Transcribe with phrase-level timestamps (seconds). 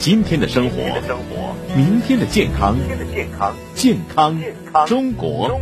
[0.00, 0.76] 今天的生活，
[1.76, 2.74] 明天的健康，
[3.74, 4.40] 健康
[4.86, 5.60] 中国。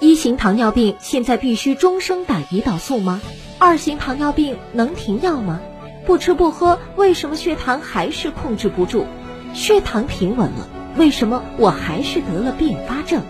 [0.00, 3.22] 一型糖尿病现在必须终生打胰岛素吗？
[3.60, 5.60] 二型糖尿病能停药吗？
[6.04, 9.06] 不吃不喝，为什么血糖还是控制不住？
[9.54, 13.22] 血糖平稳了，为什么我还是得了并发症？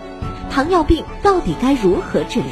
[0.49, 2.47] 糖尿病到底该如何治疗？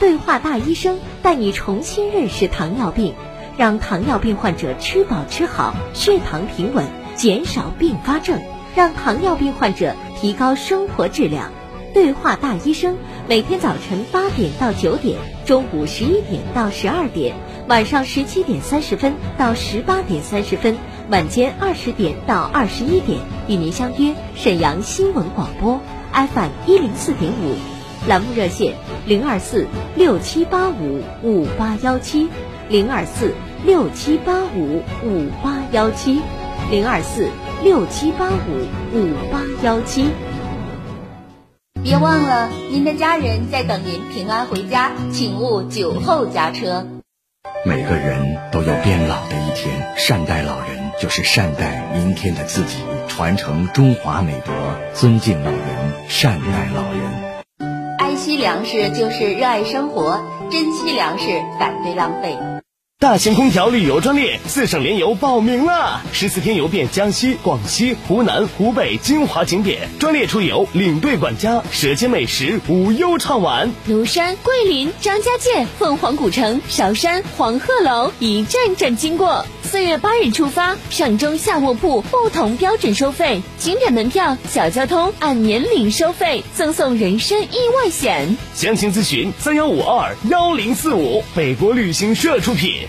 [0.00, 3.12] 对话大医生带你重新认识糖尿病，
[3.56, 8.40] 让糖尿病患者吃饱吃好，血糖平稳，减少并发症，
[8.74, 11.52] 让糖尿病患者提高生活质量。
[11.92, 12.96] 对话大医生，
[13.28, 15.16] 每天早晨八点到九点，
[15.46, 17.36] 中午十一点到十二点，
[17.68, 20.76] 晚上十七点三十分到十八点三十分，
[21.08, 25.80] 晚间二十点到二十一点，与您相约沈阳新闻广播
[26.12, 27.54] FM 一零四点五，
[28.08, 28.74] 栏目热线
[29.06, 32.28] 零二四六七八五五八幺七，
[32.68, 33.34] 零二四
[33.64, 36.20] 六七八五五八幺七，
[36.70, 37.28] 零二四
[37.62, 40.08] 六七八五五八幺七。
[41.82, 46.86] 别忘了，您的家人在等您平安回家，请勿酒后驾车。
[47.66, 54.52] 每个人都有变老的一天，善待老人就是善待明天的自己，传承中华美德，
[54.94, 55.60] 尊敬老人，
[56.08, 57.34] 善待老人。
[57.98, 61.26] 爱惜粮食就是热爱生活，珍惜粮食，
[61.58, 62.36] 反对浪费。
[63.04, 66.00] 大型空调旅游专列，四省联游报名了！
[66.10, 73.70] 十四天游遍江西、广西、湖南、湖北精华景点，专列出游，领队管家，舌尖美食，无忧畅玩。
[73.86, 79.44] 庐山、桂林、张家界、凤凰古城、韶山、黄鹤楼，一站站经过。
[79.62, 88.34] 四月八日出发，上中下卧铺不同标准收费，景点门票、小交通按年龄收费，赠送人身意外险。
[88.54, 92.86] 详情咨询三幺五二幺零四五，北国旅行社出品。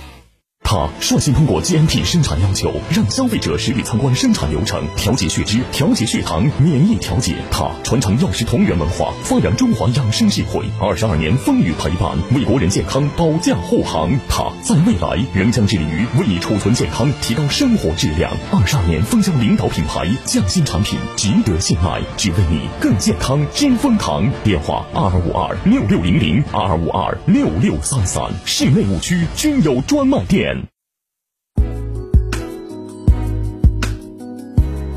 [0.65, 7.35] 它率先通过 GMP 生产要求，让消费者实地参观生产流程，调节血脂、调节血糖、免疫调节。
[7.51, 14.11] 它传承药食同源文化，发扬中华养生智慧，二十二年风雨陪伴，为国人健康保驾护航。
[14.27, 18.35] 它在未来仍将致力于为你储存健康，提高生活质量。
[18.51, 23.45] 二十二年蜂箱领导品牌，匠心产品，值得信赖，只为你更健康。
[23.53, 30.54] 金蜂堂电话：二二五二六六零零二二五二六六三三，市内五区均有专卖店。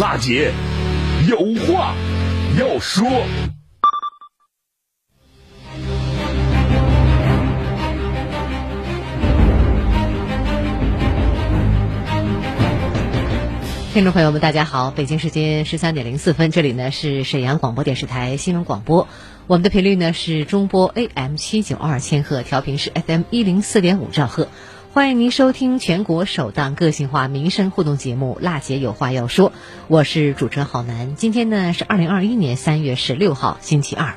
[0.00, 0.50] 辣姐
[1.28, 1.94] 有话
[2.58, 3.06] 要说。
[13.92, 14.90] 听众朋友们，大家好！
[14.90, 19.06] 北京时间十三点零四分，这里呢是沈阳广播电视台新闻广播，
[19.48, 24.48] 我们的频率呢是中波 AM 七九二千赫，调频是 FM 一零四点五兆赫。
[24.92, 29.50] 欢迎您收听全国首档个性化民生互动节目《辣姐有话要说》，
[29.86, 31.14] 我是主持人郝楠。
[31.14, 34.16] 今天呢是二零二一年三月十六号，星期二。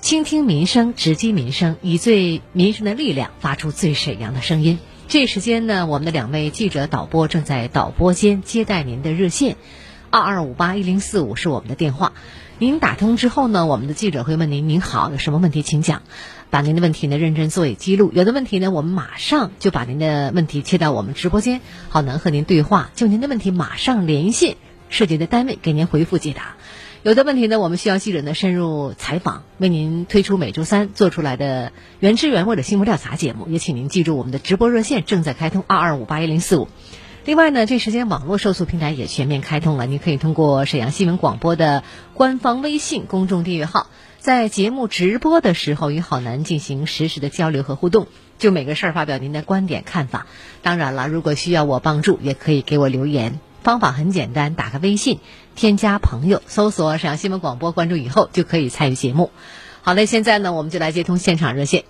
[0.00, 4.78] 倾听民生，直击民生，以最民生的力量发出最沈阳的声音。
[5.06, 9.58] 这时间呢，我们的两位记者导播正在导播间接待您的热线，
[10.08, 12.14] 二二五八一零四五是我们的电话。
[12.58, 16.02] 您打通之后呢，我们的记者会问您：“您好，有什么问题请讲。”
[16.50, 18.10] 把您的问题呢认真做以记录。
[18.12, 24.56] 有的问题呢，我们马上就把您的问题切到我们直播间，好能和您对话，就您的问题马上连线
[24.88, 26.56] 涉及的单位给您回复解答。
[27.02, 33.46] 有的问题呢，我们需要记者呢深入采访，为您推出每周三做出来的原汁原味的新闻调查节目。
[33.48, 36.68] 也请您记住，我们的直播热线正在开通二二五八一零四五。
[37.24, 43.86] 另外呢，这时间网络受诉平台也全面开通了，您可以通过沈阳新闻广播的官方微信公众订阅号，
[44.20, 48.06] 在节目直播的时候与好男进行实时的交流和互动，
[48.38, 50.26] 就每个事儿发表您的观点看法。
[50.60, 53.40] 当然了，如果需要我帮助，也可以给我留言。
[53.62, 55.20] 方法很简单，打开微信，
[55.56, 59.30] 添加朋友，搜索沈阳新闻广播，关注以后就可以参与节目。
[59.80, 61.84] 好嘞，现在呢，我们就来接通现场热线。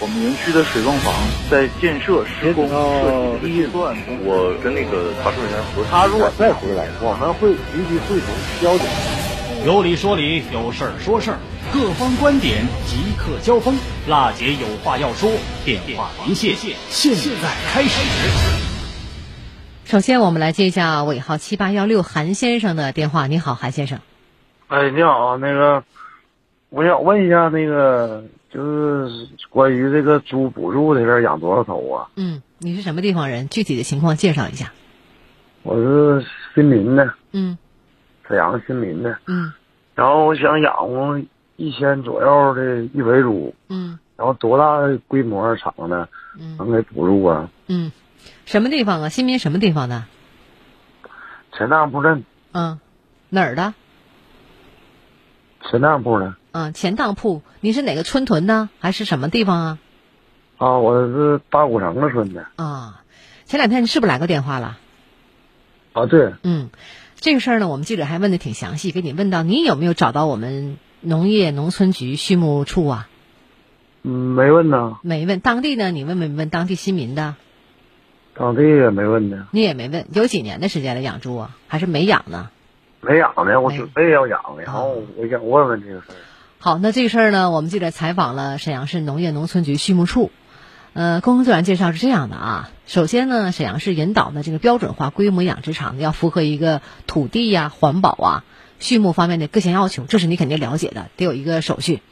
[0.00, 1.14] 我们园区的水泵房
[1.48, 9.19] 在建设施工设计阶段，我跟那个查收人员核他如果再回来，我们会立即会同交警。
[9.66, 11.38] 有理说理，有事儿说事儿，
[11.70, 13.76] 各方观点即刻交锋。
[14.08, 15.30] 辣姐有话要说，
[15.66, 17.12] 电话连线现
[17.42, 18.00] 在开始。
[19.84, 23.26] 首先，我们来接一下尾号七八幺六韩先生的电话。
[23.26, 23.98] 你好，韩先生。
[24.68, 25.84] 哎，你好，那个，
[26.70, 32.08] 我想问一下，那个就是关于这个猪补助这边养多少头啊？
[32.16, 33.50] 嗯，你是什么地方人？
[33.50, 34.72] 具体的情况介绍一下。
[35.62, 36.24] 我是
[36.54, 37.12] 新民的。
[37.32, 37.58] 嗯。
[38.30, 39.18] 沈阳新民的。
[39.26, 39.52] 嗯。
[39.96, 41.20] 然后我想养活
[41.56, 43.52] 一千左右的一肥猪。
[43.68, 43.98] 嗯。
[44.16, 44.78] 然后多大
[45.08, 46.08] 规模厂的
[46.56, 47.50] 能给补助啊？
[47.66, 47.90] 嗯。
[48.46, 49.08] 什么地方啊？
[49.08, 50.04] 新民什么地方的？
[51.52, 52.22] 钱当铺镇。
[52.52, 52.78] 嗯，
[53.28, 53.74] 哪儿的？
[55.68, 56.34] 前当铺的。
[56.52, 58.70] 嗯，前当铺，你是哪个村屯呢？
[58.78, 59.78] 还是什么地方啊？
[60.58, 62.46] 啊，我是大古城的村的。
[62.56, 63.02] 啊，
[63.46, 64.78] 前两天你是不是来过电话了？
[65.92, 66.34] 啊，对。
[66.42, 66.70] 嗯，
[67.20, 73.08] 这个事儿呢，我们记者还问的挺详细，给你问到你有没有找到我们农业农村局畜牧处啊？
[74.02, 74.96] 嗯，没问呢。
[75.02, 75.90] 没问，当地呢？
[75.90, 77.36] 你问没问当地新民的？
[78.32, 81.56] 当地也没问呢，你也没问，有几年的时间了养猪啊？
[81.66, 82.48] 还是没养呢？
[83.02, 86.14] 没养呢，我准备要养，然后我想问问这个事儿。
[86.58, 90.30] 好，那这个事儿呢，我们记者采访了沈阳市农业农村局畜牧处，
[90.92, 92.70] 呃，工作人员介绍是这样的啊。
[92.86, 98.44] 首先呢，沈阳市引导的这个标准化规模养殖场要符合一个土地呀、环保啊、
[98.80, 102.02] 畜牧方面的各项要求，这是你肯定了解的，得有一个手续。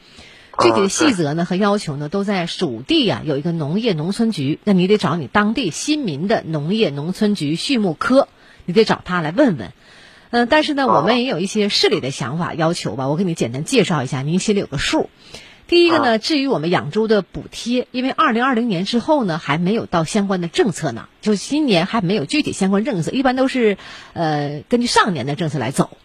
[0.61, 8.29] 具体的细则呢和要求呢，都在属地呀有一个农业农村局，那你得找你当地新民的农业农村局畜牧科，
[8.65, 9.73] 你得找他来问问。
[10.31, 15.11] 嗯，但是呢，我们也有一些市里的想法要求吧，我给你简单介绍一下，您心里有个数。
[15.69, 23.76] 第一个呢，至于我们养猪的补贴，因为二零二零年之后呢，还没有到相关的政策呢，就今年还没有具体相关政策，一般都是
[24.15, 25.99] 呃根据上年的政策来走。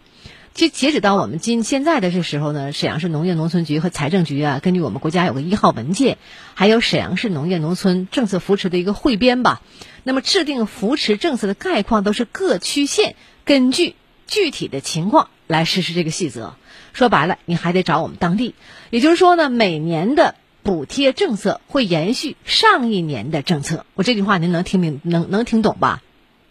[0.52, 6.18] 其实截止到我们今现在的这时候呢，沈阳市农业农村局和财政局啊，根据我们国家有个一号文件，
[6.52, 9.62] 还有沈阳市农业农村政策扶持的一个汇编吧。
[10.02, 13.16] 那么制定扶持政策的概况都是各区县
[13.46, 13.96] 根据
[14.26, 16.54] 具体的情况来实施这个细则。
[16.94, 18.54] 说白了，你还得找我们当地。
[18.88, 23.84] 也就是说呢，每年的补贴政策会延续上一年的政策。
[23.94, 26.00] 我这句话您能听明能能听懂吧？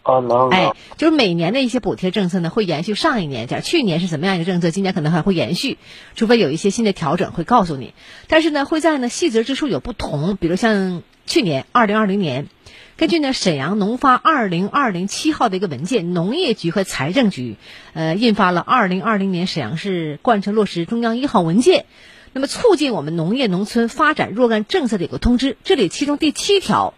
[0.02, 5.78] 啊，能哎，就是每年的一些补贴政策呢，会延续上一年，假如去年是怎么样一个政策，今年可能还会延续，
[6.14, 7.94] 除非有一些新的调整，会告诉你。
[8.28, 12.48] 但是呢，会在呢细则之处有不同，比如像去年二零二零年，
[12.96, 17.56] 根据呢沈阳农发二零二零七号的一个文件，农业局和财政局
[17.92, 21.86] 呃印发了二零二零年沈阳市贯彻落实中央一号文件，
[22.32, 26.94] 那么促进我们农业农村发展若干政策的一个通知，这里其中第七条。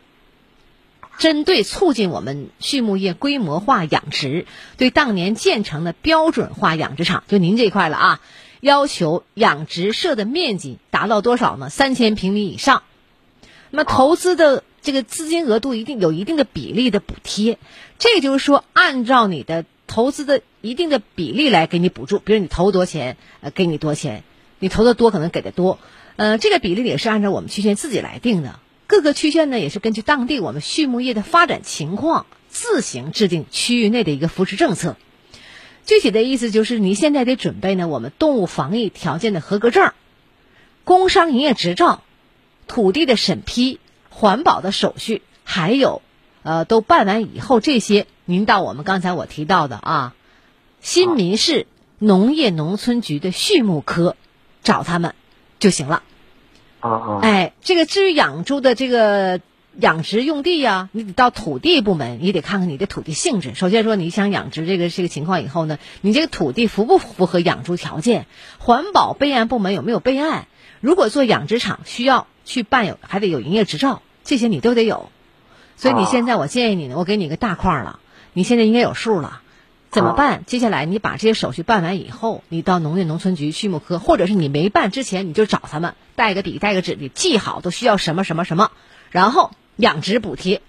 [1.18, 4.44] 针对促进我们畜牧业规模化养殖，
[4.76, 8.20] 对当年建成的标准化养殖场，就您这一块了啊，
[8.60, 11.70] 要求养殖设的面积达到多少呢？
[11.70, 12.82] 三千平米以上。
[13.70, 17.58] 那么投资的这个资金额度一定有一定的比例的补贴，
[17.98, 22.20] 这就是说，按照你的投资的一定的比例来给你补助。
[22.20, 24.20] 比如你投多钱，呃，给你多钱；
[24.60, 25.80] 你投的多，可能给的多。
[26.14, 28.60] 呃，这个比例也是按照我们区县自己来定的。
[28.86, 34.96] 各个区县呢，也是根据当地我们畜牧业的发展情况，自行制定区域内的一个扶持政策。
[35.84, 39.92] 具体的意思就是，你现在得准备呢，我们动物防疫条件的合格证、
[40.84, 42.04] 工商营业执照、
[42.68, 43.80] 土地的审批、
[44.18, 46.00] 环保的手续，还有，
[46.42, 50.14] 呃，都办完以后，这些您到我们刚才我提到的啊，
[50.80, 51.66] 新民市
[51.98, 54.16] 农业农村局的畜牧科
[54.62, 55.14] 找他们
[55.58, 56.02] 就行了。
[57.20, 59.42] 哎，这个至于养猪的这个
[59.78, 63.54] 养殖用地呀，你得到土地部门，你得看看你的土地性质。
[63.54, 68.24] 首先说，你想养殖这个这个情况以后呢，你这个土地符不符合养猪条件？
[68.56, 70.46] 环保备案部门有没有备案？
[70.80, 75.10] 如果做养殖场需要去办有，还得有营业执照，这些你都得有。
[75.78, 78.00] 所以你现在我建议你呢，我给你个大框了，
[78.34, 79.40] 你现在应该有数了。
[79.88, 80.44] 怎么办？
[80.46, 88.72] 接下来你把这些手续办完以后，你到农业农村局、畜牧科，或者是你没办之前，你就找他们，带个笔、带个纸，你记好都需要什么什么什么。
[89.10, 90.60] 然后养殖补贴，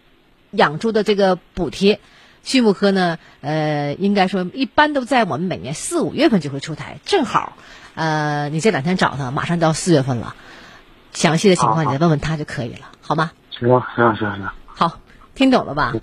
[0.52, 2.00] 养猪的这个补贴，
[2.46, 7.58] 畜牧科呢，呃，应该说一般都在我们每年四五月份就会出台，正好，
[7.96, 10.36] 呃，你这两天找他，马上到四月份了，
[11.12, 13.32] 详细的情况你再问问他就可以了，好吗？
[13.60, 15.00] 行行行行，好，
[15.36, 15.94] 听懂了吧？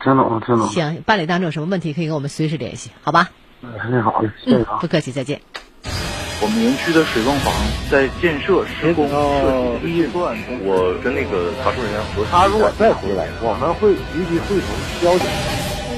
[0.00, 0.68] 听懂了，听懂了。
[0.68, 3.30] 行，办理当中有什么问题可以跟我们随时联系，好吧？
[3.62, 4.78] 嗯，那好的，谢谢啊。
[4.80, 5.40] 不客气，再见。
[6.40, 7.52] 我们园区的水泵房
[7.90, 14.68] 在建设施工设计阶段，我跟那个查收人员核他如果再回来，我们会立即会同
[15.02, 15.26] 交警。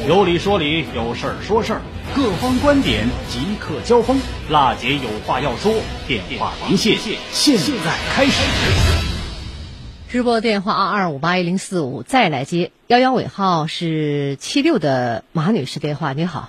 [0.08, 1.82] 有理说理，有事儿说事儿，
[2.16, 4.18] 各方观点即刻交锋。
[4.48, 5.74] 辣姐有话要说，
[6.08, 6.96] 电话连线，
[7.30, 9.09] 现在开始。
[10.10, 12.72] 直播电话二二五八一零四五，再来接。
[12.88, 16.14] 幺幺尾号是七六的马女士电话。
[16.14, 16.48] 你好，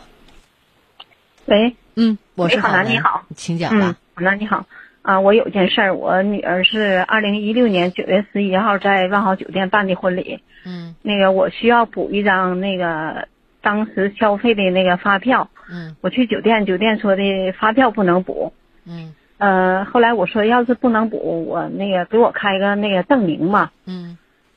[1.46, 3.90] 喂，嗯，我是好男，你好，请讲吧。
[3.90, 4.66] 嗯，好男你好，
[5.04, 13.28] 啊，我有件事儿，我女儿是二零一六年九月十一号在万豪酒店办的婚礼，嗯，那个我需要补一张那个
[13.62, 17.22] 当时消费的那个发票，嗯，我去酒店，酒店说的
[17.60, 18.54] 发票不能补，
[18.88, 24.16] 嗯，呃，后来我说要是不能补，我那个给我开个那个证明嘛，嗯，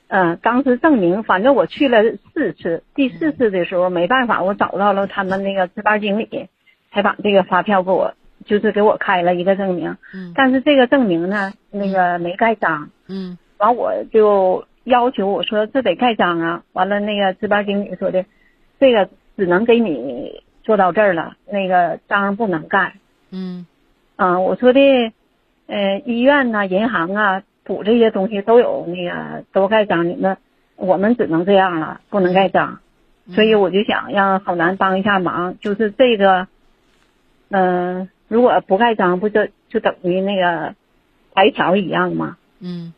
[0.09, 2.03] 嗯，当时证明，反正我去了
[2.35, 6.51] 四次，第四次的时候没办法，我找到了他们那个值班经理，
[6.93, 8.13] 才把这个发票给我，
[8.45, 9.97] 就是给我开了一个证明。
[10.13, 12.91] 嗯但是这个证明呢，那个没盖章。
[13.09, 16.63] 嗯完我就要求我说这得盖章啊。
[16.75, 18.27] 完了那个值班经理说的，
[18.79, 22.97] 这个只能给你做到这儿了，那个章不能盖。
[23.31, 23.67] 嗯
[24.17, 24.81] 啊，我说的，
[25.67, 30.37] 呃，医院呐、银行啊，补这些东西都有那个都盖章，你们
[30.77, 32.81] 我们只能这样了，不能盖章。
[33.35, 36.47] 所以我就想让郝楠帮一下忙，就是这个，
[37.49, 40.75] 嗯、如果不盖章，不就就等于那个
[41.33, 42.37] 白条一样吗？
[42.61, 42.93] 嗯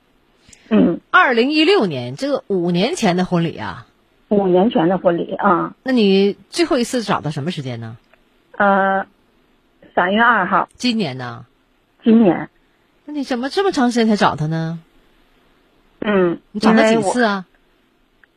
[0.69, 3.87] 嗯，二零一六年，这个五年前的婚礼啊，
[4.29, 7.97] 五年前的婚礼啊，那你最后一次找到什么时间呢？
[8.59, 9.07] 呃，
[9.97, 11.47] 三月二号，今年呢？
[12.05, 12.51] 今年，
[13.07, 14.79] 那你怎么这么长时间才找他呢？
[16.01, 17.47] 嗯，你找他几次啊？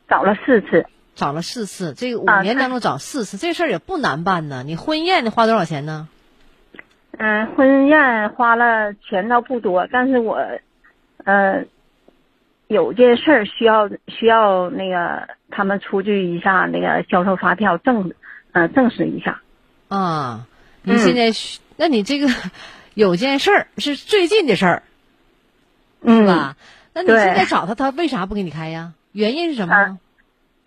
[0.08, 0.86] 找了四次，
[1.16, 4.64] 找了四次，这个五年当中找四次，这事儿也不难办呢。
[4.66, 6.08] 你婚宴得花多少钱呢？
[7.18, 10.40] 嗯、婚宴花了钱倒不多，但是我，
[11.26, 11.66] 呃，
[12.68, 18.14] 有件事儿需要需要那个他们出具一下那个销售发票证，
[18.54, 19.42] 呃，证实一下。
[19.90, 20.48] 啊，
[20.84, 22.28] 你现在需，那你这个
[22.94, 24.84] 有件事儿是最近的事儿，
[26.02, 26.58] 嗯，是吧？
[26.94, 28.94] 那你现在找他，他为啥不给你开呀？
[29.12, 30.00] 原因是什么呢？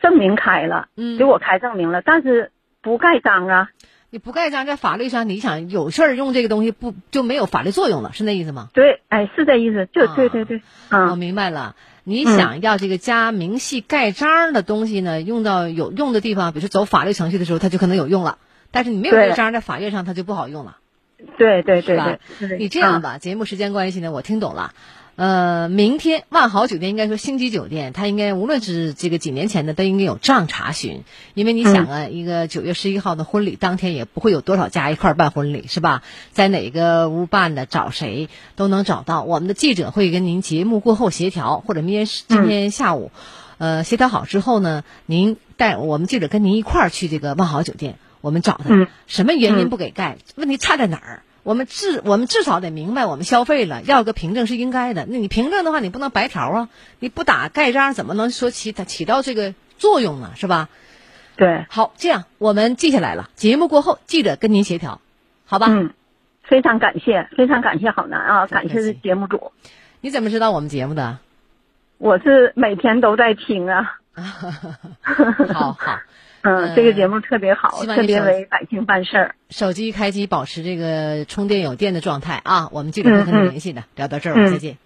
[0.01, 2.51] 证明开了，嗯给我开证明了，但是
[2.81, 3.69] 不盖章啊。
[4.11, 8.13] 你不盖章，在法律上，你想有事儿用这个东西不就没有法律作用了？
[8.13, 8.69] 是那意思吗？
[8.75, 11.77] 对，哎，是这意思，就、啊对对对，我嗯，明白了。
[12.05, 18.37] 你想要这个加明细盖章的东西呢，用到有用的地方，比如说走法律程序的时候，它就可能有用了。
[18.73, 20.79] 但是你没有这个章，在法院上它就不好用了。
[21.39, 21.97] 对对对
[22.41, 24.75] 对，你这样嗯吧，节目时间关系呢，我听懂了。
[25.15, 36.03] 呃，明天万豪酒店应该说星级酒店，它应该无论是这个几年前的，都应该有账查询，因为你想啊，一个九月十一号的婚礼当天也不会有多少家一块儿办婚礼，是吧？
[36.33, 39.23] 在哪个屋办的，找谁都能找到。
[39.23, 43.13] 我们的记者会跟您节目过后协调，或者明天今天下午，
[43.59, 50.17] 呃，协调好之后呢，您带我们记者跟您一块儿去这个万豪酒店，我们找他，嗯什么原因嗯不给盖？
[50.37, 51.23] 问题差在哪儿？
[51.43, 55.07] 我们至我们至少得明白，我们消费了要个凭证是应该的。
[55.07, 56.69] 那你凭证的话，你不能白条啊，
[57.01, 60.33] 你不打盖章，怎么能说起它起到这个作用呢？
[60.37, 60.69] 是吧？
[61.35, 63.29] 对，好，这样我们记下来了。
[63.35, 65.01] 节目过后，记者跟您协调，
[65.45, 65.67] 好吧？
[65.69, 65.93] 嗯，
[66.45, 69.51] 非常感谢，非常感谢郝楠啊，感谢节目组，
[70.01, 71.19] 你怎么知道我们节目的？
[71.99, 73.99] 我是每天都在听啊。
[74.15, 76.01] 好 好，
[76.43, 79.35] 嗯，这个节目特别好，特别为百姓办事儿。
[79.51, 82.69] 手机开机，保持这个充电有电的状态啊。
[82.73, 83.85] 我们记者会跟您嗯嗯联系的。
[83.95, 84.77] 聊到这儿，我们嗯再见。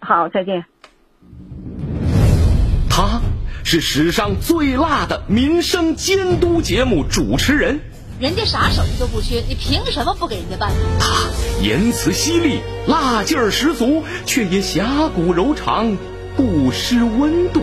[0.00, 0.64] 好，再见。
[2.88, 3.20] 他
[3.64, 7.80] 是史上最辣的民生监督节目主持人，
[8.18, 10.70] 人家啥手续都不缺，你凭什么不给人家办？
[10.98, 11.30] 他
[11.62, 15.98] 言辞犀利，辣劲儿十足，却也侠骨柔肠，
[16.36, 17.62] 不失温度。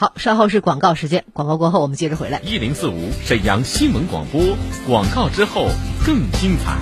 [0.00, 2.40] 好，稍后是广告时间，广告过后我们接着回来。
[2.44, 4.40] 一零四五沈阳新闻广播，
[4.86, 5.66] 广告之后
[6.06, 6.78] 更精彩。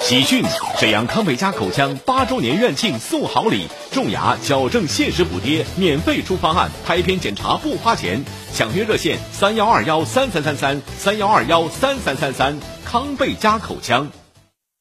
[0.00, 0.42] 喜讯！
[0.78, 8.24] 沈阳康贝佳口腔八周年院庆送好礼，种牙矫正限时补贴，免费出方案，拍片检查不花钱。
[8.54, 12.58] 抢约热线：三幺二幺三三三三三幺二幺三三三三。
[12.86, 14.08] 康贝佳口腔。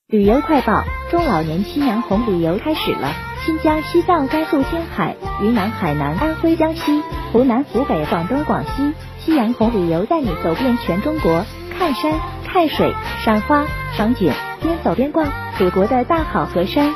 [0.07, 3.13] 旅游快报：中老年夕阳红旅游开始了。
[3.43, 11.43] 新疆、西藏、甘肃、青海、云南、海南、安徽、江西、湖南、湖北、广东、广西，夕阳红旅游带你走遍全中国，
[11.77, 12.13] 看山、
[12.45, 12.93] 看水、
[13.25, 13.65] 赏花、
[13.97, 14.31] 赏景，
[14.61, 16.93] 边走边逛，祖国的大好河山。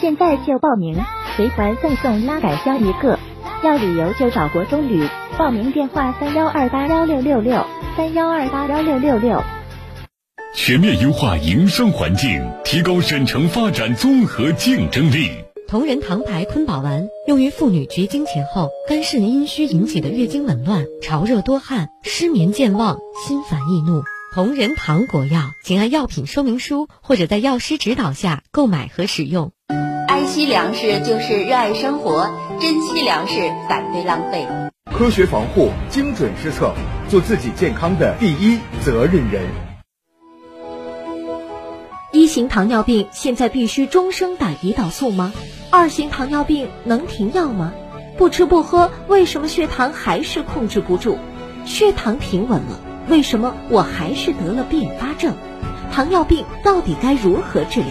[0.00, 1.00] 现在就报名，
[1.36, 3.18] 随团赠送拉杆箱一个。
[3.62, 5.08] 要旅游就找国中旅，
[5.38, 7.64] 报名电话三幺二八幺六六六
[7.96, 9.40] 三幺二八幺六六六。
[10.56, 15.43] 全面优化营商环境，提高省城发展综合竞争力。
[15.74, 24.04] 同仁堂牌坤宝丸用于妇女绝经前后肝肾阴虚引起的月经紊乱、潮热多汗、失眠健忘、心烦易怒。
[24.36, 29.50] 同仁堂国药，请按药品说明书或者在药师指导下购买和使用。
[30.06, 34.46] 爱惜粮食就是热爱生活，珍惜粮食，反对浪费。
[34.96, 36.72] 科学防护，精准施策，
[37.08, 39.73] 做自己健康的第一责任人。
[42.24, 45.34] 一型糖尿病现在必须终生打胰岛素吗？
[45.68, 47.74] 二型糖尿病能停药吗？
[48.16, 51.18] 不吃不喝，为什么血糖还是控制不住？
[51.66, 55.34] 血糖平稳了，为什么我还是得了并发症？
[55.92, 57.90] 糖尿病到底该如何治疗？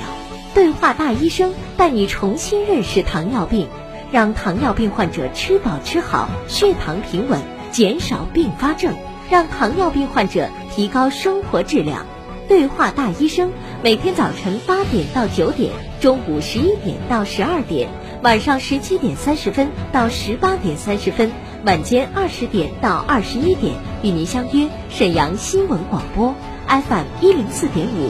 [0.56, 3.68] 对话大医生带你重新认识糖尿病，
[4.12, 7.40] 让糖尿病患者吃饱吃好，血糖平稳，
[7.72, 8.96] 减少并发症，
[9.30, 12.08] 让糖尿病患者提高生活质量。
[12.48, 13.52] 对话大医生，
[13.84, 17.90] 每天早晨八点到九点，中午十一点到十二点，
[18.22, 21.32] 晚上十七点三十分到十八点三十分，
[21.66, 26.36] 晚间二十点到二十一点，与您相约沈阳新闻广播
[26.68, 28.10] FM 一零四点五，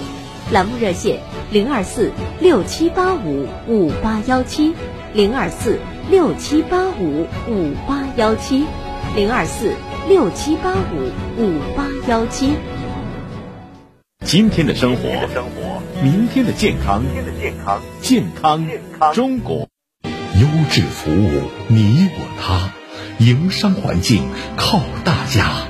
[0.52, 1.20] 栏目热线
[1.52, 4.74] 零二四六七八五五八幺七
[5.14, 8.66] 零二四六七八五五八幺七
[9.16, 9.74] 零二四
[10.10, 12.54] 六七八五五八幺七。
[14.34, 15.12] 今天的生活，
[16.02, 17.04] 明天的健康，
[18.02, 18.68] 健康
[19.14, 19.70] 中国，
[20.02, 21.30] 优质服务
[21.68, 22.74] 你我他，
[23.20, 24.24] 营商环境
[24.58, 25.68] 靠大家。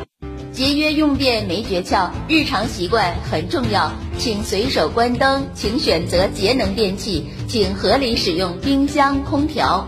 [0.54, 9.86] 节约用电没诀窍，日常习惯很重要，请随手关灯，请选择节能电器，请合理使用冰箱、空调。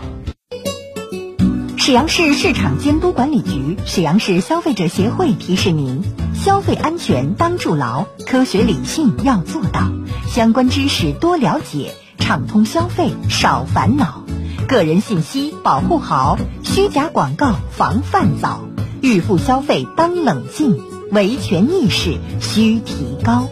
[1.86, 6.02] 沈阳市市场监督管理局、沈阳市消费者协会提示您：
[6.34, 9.92] 消费安全当筑牢，科学理性要做到，
[10.26, 14.24] 相关知识多了解，畅通消费少烦恼，
[14.66, 18.62] 个人信息保护好，虚假广告防范早，
[19.00, 20.80] 预付消费当冷静，
[21.12, 23.48] 维权意识需提高，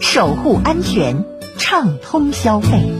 [0.00, 1.24] 守护安全，
[1.56, 2.99] 畅通消费。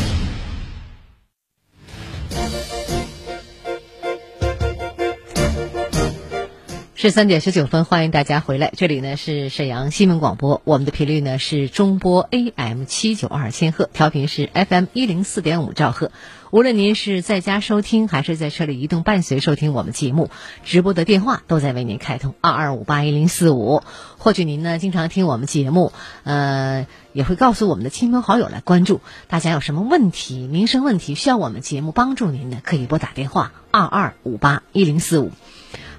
[7.01, 8.71] 十三点十九分，欢迎大家回来。
[8.77, 16.11] 这里呢是沈阳新闻广播，我们的频率呢是中波 AM 七九二千赫，调频是 FM 一零四点五兆赫。
[16.51, 20.29] 无论您是在家收听，还是在车里移动伴随收听我们节目，
[20.63, 23.81] 直播的电话都在为您开通二二五八一零四五。
[24.19, 29.01] 或许您呢经常听我们节目，呃，也会告诉我们的亲朋好友来关注。
[29.27, 35.31] 大家有什么问题、民生问题需要我们节目帮助您的，可以拨打电话二二五八一零四五。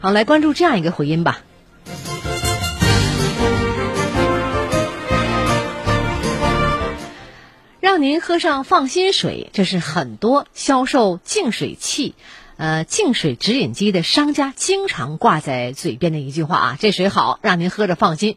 [0.03, 1.45] 好，来关注这样一个回音吧。
[7.79, 12.17] 让您喝上放心水，这是很多销售净水器。
[12.57, 18.37] 呃，净水直饮机的商家经常挂在嘴边的一句话啊，这水好，让您喝着放心。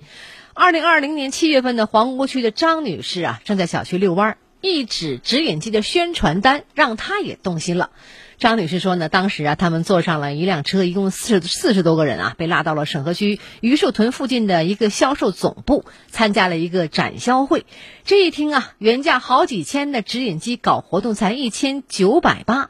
[0.53, 7.91] 二零二零年七月份的皇姑区的张女士啊，正在小区遛弯儿，一纸指引机的宣传单让他也动心了。
[8.37, 17.65] 张女士说呢，当时啊，他们坐上了一辆车，一共四十四十多个人啊，被拉到了沈河区榆树屯附近的一个销售总部，参加了一个展销会。
[18.03, 22.69] 这一听啊，原价好几千的指引机搞活动才一千九百八。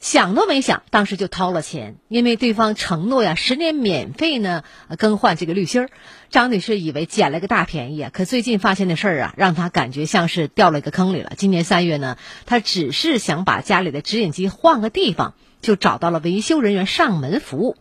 [0.00, 4.62] 想都没想，当时就掏了钱，因为对方承诺呀，十年免费呢
[4.96, 5.90] 更换这个滤芯儿。
[6.30, 11.32] 张女士以为捡了个大便宜啊，可最近发现的事儿啊，让她感觉像是掉了一个坑里了。
[11.36, 17.76] 今年三月呢，她只是想把家里的直饮机换个地方，就找到了维修人员上门服务。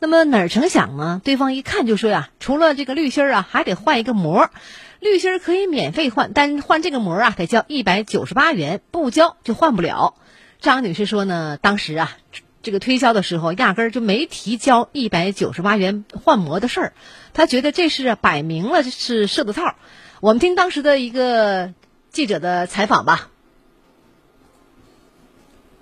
[0.00, 1.20] 那么哪儿成想呢？
[1.22, 4.50] 对方一看就说呀，除了这个滤芯儿啊，还得换一个膜。
[4.98, 10.16] 滤芯儿可以免费换，但换这个膜儿啊，得交一百九十八元，不交就换不了。
[10.60, 12.16] 张女士说呢，当时啊，
[12.62, 16.92] 这个推销的时候压根儿就没提交一百九十八元换膜的事儿，
[17.32, 19.74] 她觉得这是摆明了是设的套。
[20.20, 21.72] 我们听当时的一个
[22.10, 23.30] 记者的采访吧。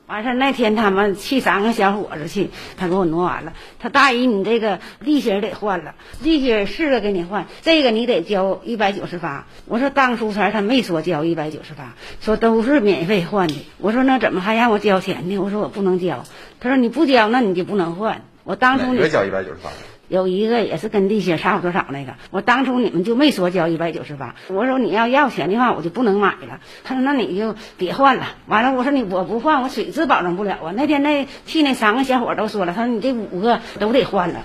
[0.08, 3.52] 完事儿那天他们去三个小伙子去，他给我挪完了。
[3.78, 9.46] 他大姨，你这个利息得换了，利息是个给你换，这个你得交一百九十八。
[9.66, 13.54] 我说当初前他没说交一百九十八，说都是免费换的。
[13.76, 15.36] 我说那怎么还让我交钱呢？
[15.36, 16.24] 我说我不能交。
[16.58, 18.22] 他说你不交，那你就不能换。
[18.44, 19.68] 我当初你交一百九十八。
[20.08, 26.60] 有一个也是跟利息差不多少那个，我当初你们就没说交一百九十八，我说你要要钱的话，我就不能买了。
[26.84, 28.26] 他说那你就别换了。
[28.46, 30.72] 完了，我说你我不换，我水质保证不了啊。
[30.74, 34.40] 那天那去那三个小伙都说了，他说你这五个都得换了。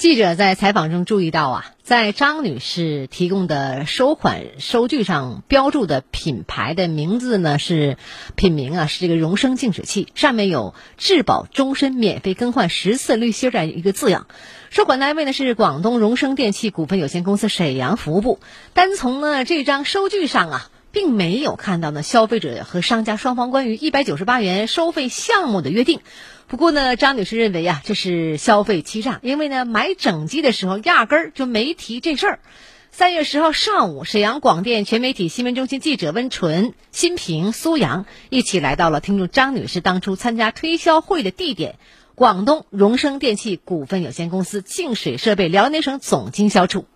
[0.00, 7.98] 记者在采访中注意到啊，在张女士提供的收款收据上标注的品牌的名字呢是
[8.34, 14.26] 品名啊是这个荣升净水器，上面有质保终身免费更换十次滤芯这样一个字样。
[14.70, 18.40] 收款单位呢是广东荣升电器股份有限公司沈阳服务部。
[18.72, 26.00] 单从呢这张收据上啊，并没有看到呢消费者和商家双方关于一百九十八元收费项目的约定。
[26.46, 32.40] 不过呢，张女士认为呀，这是消费欺诈，因为呢，买整机的时候压根儿就没提这事儿。
[32.90, 41.76] 三月十号上午，沈阳广电全媒体新闻中心记者温纯、新平、苏阳一起来到了听众张女士当初参加推销会的地点——
[42.16, 46.86] 广东荣升电器股份有限公司净水设备辽宁省总经销处。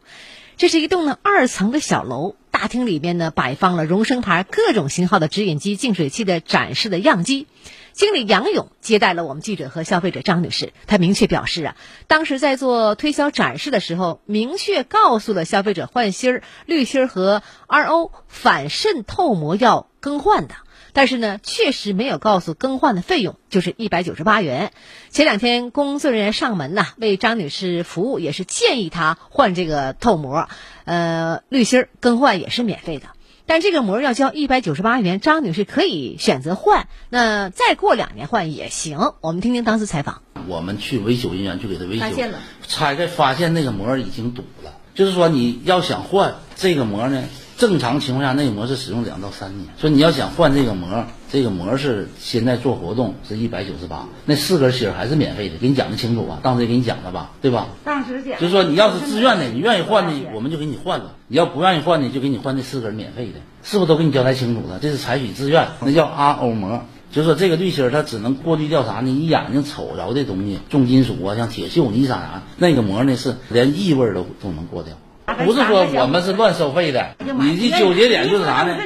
[0.56, 7.48] 这是一栋呢二层的小楼，大厅里面呢摆放了荣升牌各种型号的直饮机、净水器的展示的样机。
[7.92, 20.54] 经理杨勇接待了我们记者和消费者张女士，他明确表示啊，当时在做推销展示的时候，明确告诉了消费者换芯儿、滤芯儿和 RO 反渗透膜要更换的，
[20.92, 24.72] 但是呢，确实没有告诉更换的费用，就是一百九十八元。
[25.10, 30.48] 前两天工作人员上门呐，为张女士服务，也是建议她换这个透膜，
[30.84, 33.06] 呃，滤芯更换也是免费的。
[33.46, 39.12] 但这个膜要交一百九十八元，张女士可以选择换，那再过两年换也行。
[39.20, 40.22] 我们听听当时采访。
[40.46, 44.72] 我们去维修人员去给他维修，发现了，拆开发现那个膜已经堵了。
[44.94, 47.24] 就是说你要想换这个膜呢，
[47.64, 49.68] 正常情况下那个膜是使用两到三年。
[49.78, 56.40] 说你要想换这个膜，这个膜是现在做活动是一百九十八，那四根芯儿还是免费的，给你讲的清楚吧？
[56.42, 57.30] 当时也给你讲了吧？
[57.40, 57.68] 对吧？
[57.82, 58.38] 当时讲。
[58.38, 64.78] 就是说你要是自愿的，你愿意换的，我们就给你换了；你要不愿意换的，就给你换那四根免费的，是不是都给你交代清楚了？
[64.82, 66.82] 这是采取自愿，那叫 RO 膜。
[67.10, 69.02] 就是说这个滤芯儿它只能过滤掉啥呢？
[69.04, 74.94] 你眼睛瞅着的东西，重金属啊，像铁锈、泥沙啥，那个膜呢是连异味都都能过掉。
[75.44, 78.76] 不是说我们是乱收费的，你的纠结点就是啥呢？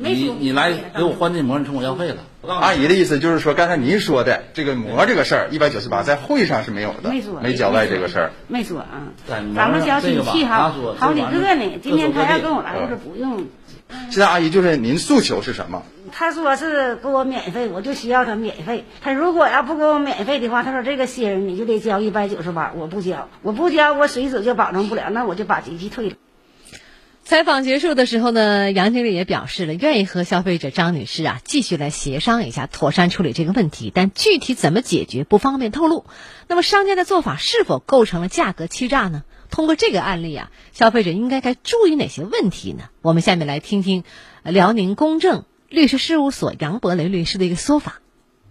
[0.00, 2.16] 你你来给我换这膜，你冲我要费了。
[2.48, 9.14] 阿姨的意思就是说，刚才您说的这个膜这个事儿，一百九十八，在会上是没有的，没说，没交代这个事儿，没说啊。
[9.28, 13.46] 咱们小区气好好几个呢，今天他要跟我来，我说不用。
[14.10, 15.82] 现在阿姨就是您诉求是什么？
[16.12, 18.84] 他说是给我免费，我就需要他免费。
[19.00, 26.16] 他如果要不给我免费的话，他说这个芯儿你就得交一百九十八，我不交，我不交我水质就保证不了，那我就把机器退了。
[27.24, 36.04] 采访结束的时候呢，杨经理也表示了愿意和消费者张女士啊继续来协商一下，妥善处理这个问题，但具体怎么解决不方便透露。
[36.48, 39.22] 那么商家的做法是否构成了价格欺诈呢？
[39.50, 42.84] 通过这个案例啊，消费者应该该注意哪些问题呢？
[43.02, 44.02] 我们下面来听听
[44.42, 45.44] 辽宁公正。
[45.72, 47.94] 律师事务所杨博雷律师的一个说法：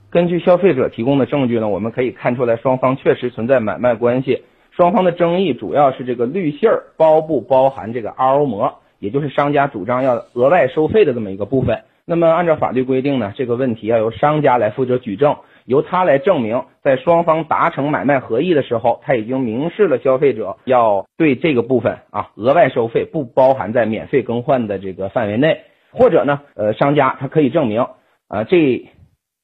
[0.10, 4.42] 根据消费者提供的证据呢，我们可以看出来双方确实存在买卖关系。
[4.72, 11.84] 双方的争议主要是这个滤芯儿包不包含这个 RO 膜，也就是商家主张要额外收费的这么一个部分。
[12.06, 25.62] 那么按照法律规定呢，这个问题要由商家来负责举证，由他来证明，在双方达成买卖合意的时候，他已经明示了消费者要对这个部分啊额外收费，不包含在免费更换的这个范围内。
[25.92, 27.86] 或者呢，呃，商家他可以证明
[28.28, 28.90] 啊这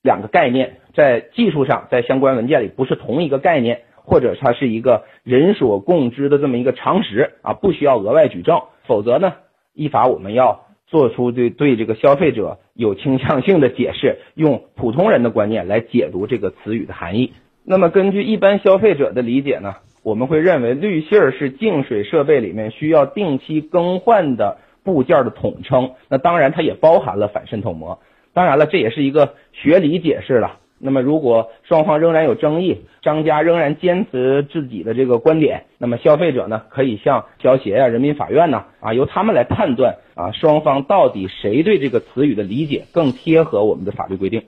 [0.01, 8.61] 两个概念在技术上在相关文件里不是同一个概念，或者它是一个人所共知的这么一个常识啊，不需要额外举证。
[8.85, 9.33] 否则呢，
[9.73, 10.63] 依法我们要。
[10.89, 17.33] 做出对对这个消费者有倾向性的解释，用普通人的观念来解读这个词语的含义。
[17.65, 25.91] 那么，根据一般消费者的理解呢，我们会认为滤芯儿是净水设备里面需要定期更换的部件的统称。
[26.09, 27.99] 那当然，它也包含了反渗透膜。
[28.33, 30.57] 当然了，这也是一个学理解释了。
[30.79, 44.43] 那么，如果双方仍然有争议，商家仍然坚持自己的这个观点，那么消费者呢，可以向消协呀、人民法院呢，啊，由他们来判断啊，双方到底谁对这个词语的理解更贴合我们的法律规定。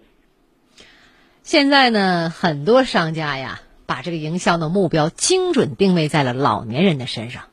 [1.42, 7.49] 现在呢，很多商家呀，把这个营销的目标精准定位在了老年人的身上。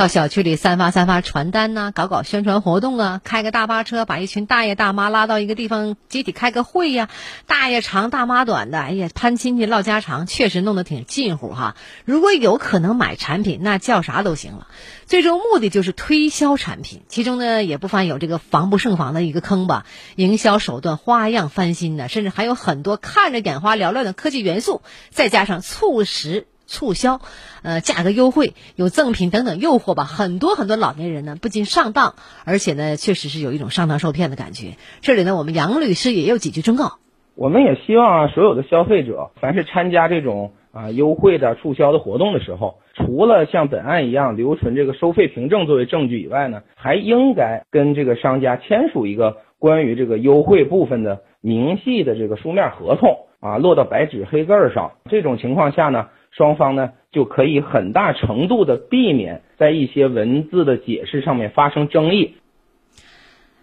[0.00, 7.10] 到小区里散发散发传单呐，搞搞宣传活动啊，开个大巴车把一群大爷大妈拉到一个地方集体开个会呀，
[7.46, 11.76] 大爷长大妈短的，哎呀攀亲戚唠家常，确实弄得挺近乎哈。
[12.06, 14.68] 如果有可能买产品，那叫啥都行了。
[15.04, 19.84] 最终目的就是推销产品，其中呢也不乏有这个防不胜防的一个坑吧。
[20.16, 26.46] 营销手段花样翻新呢，甚至还有很多看着眼花缭乱的科技元素，再加上促使。
[26.70, 27.20] 促销，
[27.64, 30.04] 呃，价格优惠，有赠品等等诱惑吧。
[30.04, 34.76] 很多很多老年人呢，不仅上当，而且呢，确实是有一种上当受骗的感觉。
[35.00, 36.98] 这里呢，我们杨律师也有几句忠告。
[37.34, 54.92] 我们也希望啊，所有的消费者，凡是参加这种啊优惠的促销的活动的时候，除了像本案一样留存这个收费凭证作为证据以外呢，还应该跟这个商家签署一个关于这个优惠部分的明细的这个书面合同啊，落到白纸黑字上。
[55.10, 56.06] 这种情况下呢。
[56.30, 62.36] 双方呢就可以很大程度的避免在一些文字的解释上面发生争议。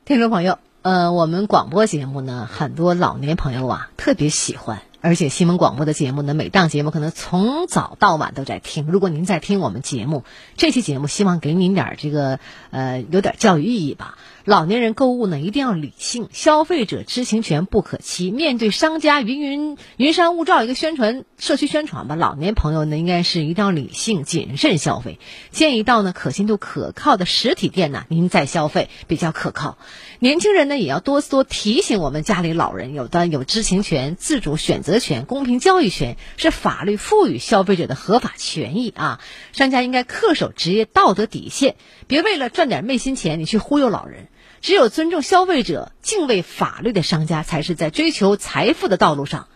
[0.06, 8.88] 听众朋友，呃，我们广播节目呢，很多老年朋友啊特别喜欢，而且新闻广播的节目呢，每档节目可能从早到晚都在听。
[8.90, 10.24] 如果您在听我们节目，
[10.56, 12.40] 这期节目希望给您点这个
[12.72, 14.18] 呃有点教育意义吧。
[14.48, 18.32] 老年人购物呢，一定要理性，消费者知情权不可欺。
[18.32, 25.20] 面对商家云云云山雾罩一个宣传社区宣传吧，老年朋友呢应该是一定要理性谨慎消费。
[25.52, 29.78] 建议到呢可信度可靠的实体店呢，您再消费比较可靠。
[30.20, 39.20] 年轻人呢也要多多提醒我们家里老人，有的有知情权、自主选择权、公平交易权，是法律赋予消费者的合法权益啊。
[39.52, 41.76] 商家应该恪守职业道德底线，
[42.08, 44.30] 别为了赚点昧心钱，你去忽悠老人。
[44.62, 49.48] 只有尊重消费者、敬畏法律的商家，才是在追求财富的道路上，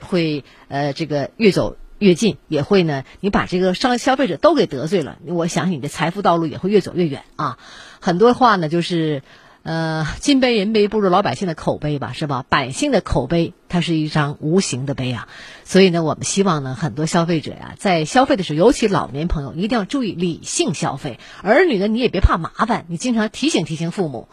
[0.00, 7.58] 会呃这个越走越近，也会呢，你把这个商消费者都给得罪了，我想你的财富道路也会越走越远啊。
[8.00, 9.22] 很多话呢，就是
[9.64, 12.44] 呃金杯银杯不如老百姓的口碑吧，是吧？
[12.48, 15.26] 百姓的口碑，它是一张无形的碑啊。
[15.64, 21.18] 所以呢，我们希望呢，很多消费者呀，在消费的时候，尤其老年朋友，一定要注意理性消费。
[21.42, 24.28] 儿女呢，你也别怕麻烦，你经常提醒提醒父母。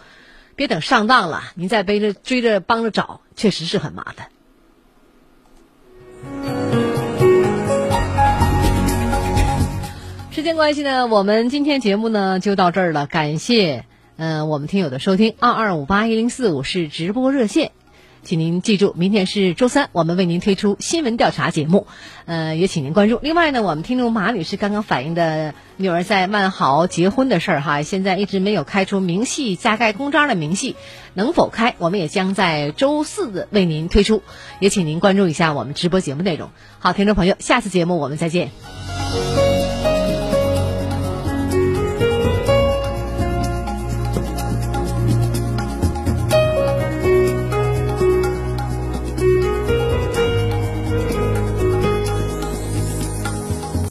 [0.58, 4.28] 别等上当了，您再背着追着帮着找，确实是很麻烦。
[10.30, 13.08] 时间关系呢，我们今天节目呢就到这儿了。
[13.08, 13.86] 感谢
[14.23, 17.71] 嗯我们听友的收听，二二五八一零四五是直播热线。
[18.21, 21.88] 请您记住，明天是周三，我们为您推出新闻调查节目，
[22.25, 23.17] 呃，也请您关注。
[23.23, 30.75] 另外呢，我们听众马女士刚刚反映的女儿在万豪结婚的事儿哈，现在一直没有开出明细加盖公章的明细，
[31.15, 31.73] 能否开？
[31.79, 34.21] 我们也将在周四为您推出，
[34.60, 36.51] 也请您关注一下我们直播节目内容。
[36.77, 38.51] 好，听众朋友，下次节目我们再见。